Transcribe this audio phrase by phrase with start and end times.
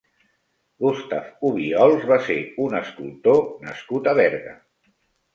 [0.83, 4.55] Gustave Obiols va ser un escultor nascut a Berga.